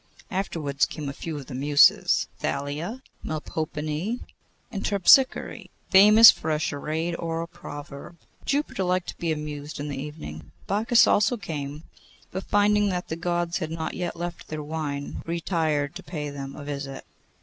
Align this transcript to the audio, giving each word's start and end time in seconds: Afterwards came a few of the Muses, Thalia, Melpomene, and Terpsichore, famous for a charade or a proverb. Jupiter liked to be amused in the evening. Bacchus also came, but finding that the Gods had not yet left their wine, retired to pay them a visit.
Afterwards 0.31 0.87
came 0.87 1.07
a 1.07 1.13
few 1.13 1.37
of 1.37 1.45
the 1.45 1.53
Muses, 1.53 2.25
Thalia, 2.39 3.03
Melpomene, 3.23 4.21
and 4.71 4.83
Terpsichore, 4.83 5.69
famous 5.91 6.31
for 6.31 6.49
a 6.49 6.57
charade 6.57 7.15
or 7.17 7.43
a 7.43 7.47
proverb. 7.47 8.17
Jupiter 8.43 8.83
liked 8.83 9.09
to 9.09 9.17
be 9.17 9.31
amused 9.31 9.79
in 9.79 9.89
the 9.89 10.01
evening. 10.01 10.49
Bacchus 10.65 11.05
also 11.05 11.37
came, 11.37 11.83
but 12.31 12.45
finding 12.45 12.89
that 12.89 13.09
the 13.09 13.15
Gods 13.15 13.59
had 13.59 13.69
not 13.69 13.93
yet 13.93 14.15
left 14.15 14.47
their 14.47 14.63
wine, 14.63 15.21
retired 15.27 15.93
to 15.93 16.01
pay 16.01 16.31
them 16.31 16.55
a 16.55 16.63
visit. 16.63 17.05